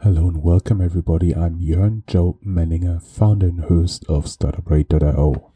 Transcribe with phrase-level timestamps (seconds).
[0.00, 1.34] Hello and welcome everybody.
[1.34, 5.52] I'm Jörn Joe Menninger, founder and host of Startuprad.io.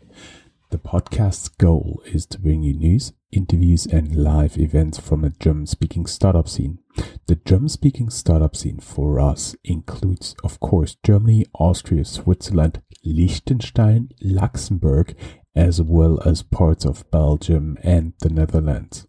[0.70, 5.66] The podcast's goal is to bring you news, interviews, and live events from a German
[5.66, 6.78] speaking startup scene.
[7.26, 15.14] The German speaking startup scene for us includes, of course, Germany, Austria, Switzerland, Liechtenstein, Luxembourg,
[15.54, 19.06] as well as parts of Belgium and the Netherlands.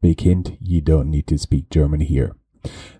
[0.00, 2.36] Big hint, you don't need to speak German here.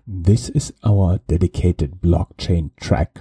[0.05, 3.19] This is our dedicated blockchain track.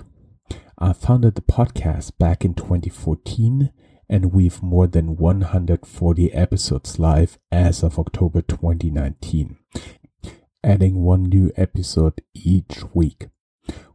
[0.78, 3.70] I founded the podcast back in 2014
[4.08, 9.56] and we've more than 140 episodes live as of October 2019,
[10.62, 13.28] adding one new episode each week.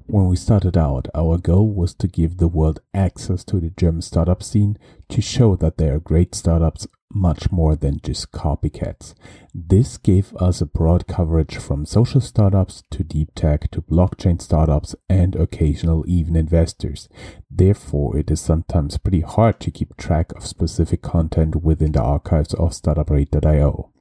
[0.10, 4.02] When we started out, our goal was to give the world access to the German
[4.02, 4.78] startup scene
[5.10, 9.14] to show that there are great startups much more than just copycats.
[9.54, 14.96] This gave us a broad coverage from social startups to deep tech to blockchain startups
[15.10, 17.10] and occasional even investors.
[17.52, 22.54] Therefore, it is sometimes pretty hard to keep track of specific content within the archives
[22.54, 23.92] of Startuprad.io.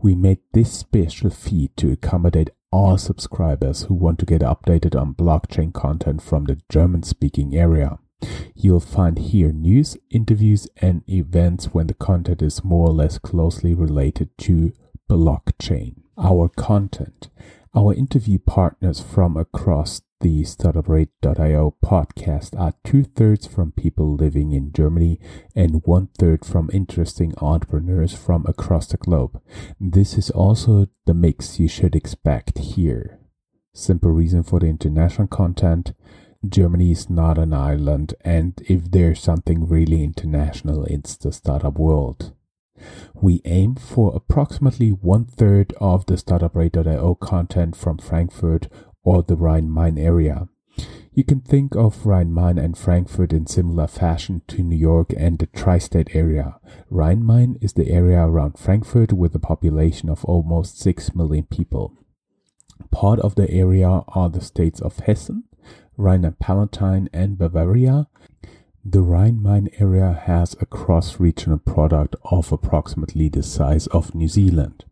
[0.00, 5.14] We made this special feed to accommodate all subscribers who want to get updated on
[5.14, 7.98] blockchain content from the German speaking area.
[8.54, 13.74] You'll find here news, interviews, and events when the content is more or less closely
[13.74, 14.72] related to
[15.08, 15.96] blockchain.
[16.18, 17.28] Our content.
[17.74, 24.72] Our interview partners from across the Startuprad.io podcast are two thirds from people living in
[24.72, 25.20] Germany
[25.54, 29.40] and one third from interesting entrepreneurs from across the globe.
[29.78, 33.18] This is also the mix you should expect here.
[33.74, 35.92] Simple reason for the international content.
[36.48, 42.32] Germany is not an island, and if there's something really international, it's the startup world.
[43.14, 48.68] We aim for approximately one third of the Startuprad.io content from Frankfurt
[49.06, 50.48] or the Rhine Main area.
[51.12, 55.38] You can think of Rhine Main and Frankfurt in similar fashion to New York and
[55.38, 56.56] the tri state area.
[56.90, 61.94] Rhine Main is the area around Frankfurt with a population of almost 6 million people.
[62.90, 65.44] Part of the area are the states of Hessen,
[65.96, 68.08] Rhine Palatine, and Bavaria.
[68.84, 74.84] The Rhine-Main area has a cross-regional product of approximately the size of New Zealand.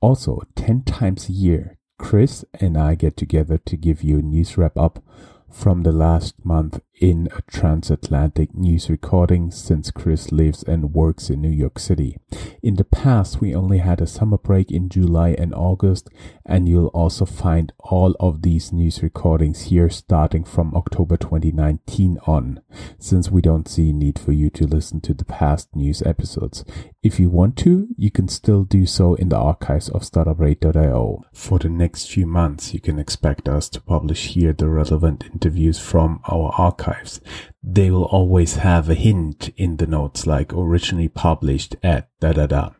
[0.00, 4.56] Also, 10 times a year, Chris and I get together to give you a news
[4.56, 5.02] wrap up
[5.50, 11.40] from the last month in a transatlantic news recording since Chris lives and works in
[11.40, 12.16] New York City.
[12.62, 16.08] In the past, we only had a summer break in July and August,
[16.44, 22.60] and you'll also find all of these news recordings here starting from October 2019 on,
[22.98, 26.64] since we don't see need for you to listen to the past news episodes.
[27.08, 31.24] If you want to, you can still do so in the archives of Startuprad.io.
[31.32, 35.78] For the next few months, you can expect us to publish here the relevant interviews
[35.78, 37.22] from our archives
[37.62, 42.46] they will always have a hint in the notes like originally published at da da
[42.46, 42.70] da.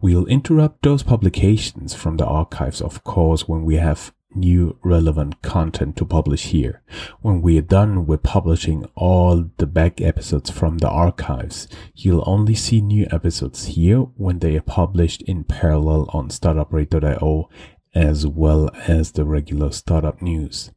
[0.00, 5.96] We'll interrupt those publications from the archives, of course, when we have new relevant content
[5.96, 6.82] to publish here.
[7.20, 12.54] When we are done with publishing all the back episodes from the archives, you'll only
[12.54, 17.48] see new episodes here when they are published in parallel on startuprad.io
[17.94, 20.70] as well as the regular startup news.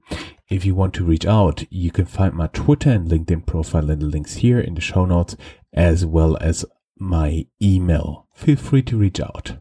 [0.48, 4.00] If you want to reach out, you can find my Twitter and LinkedIn profile in
[4.00, 5.36] the links here in the show notes,
[5.74, 6.66] as well as
[6.98, 8.26] my email.
[8.34, 9.60] Feel free to reach out.